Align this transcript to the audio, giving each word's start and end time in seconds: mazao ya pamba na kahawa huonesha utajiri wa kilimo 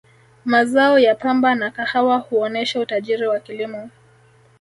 mazao 0.45 0.99
ya 0.99 1.15
pamba 1.15 1.55
na 1.55 1.71
kahawa 1.71 2.17
huonesha 2.17 2.79
utajiri 2.79 3.27
wa 3.27 3.39
kilimo 3.39 3.89